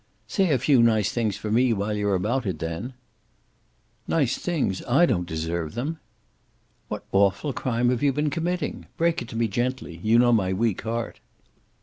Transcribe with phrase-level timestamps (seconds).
[0.27, 2.93] "Say a few nice things for me, while you're about it, then."
[4.07, 4.81] "Nice things!
[4.87, 5.99] I don't deserve them."
[6.87, 8.87] "What awful crime have you been committing?
[8.97, 9.99] Break it to me gently.
[10.01, 11.19] You know my weak heart."